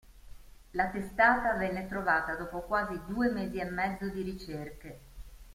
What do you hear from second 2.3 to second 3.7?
dopo quasi due mesi e